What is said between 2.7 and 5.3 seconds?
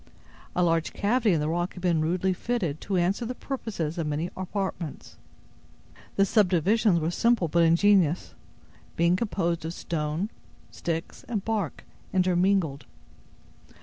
to answer the purposes of many apartments.